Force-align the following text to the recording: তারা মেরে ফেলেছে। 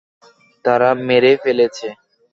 তারা 0.65 0.89
মেরে 1.07 1.31
ফেলেছে। 1.43 1.87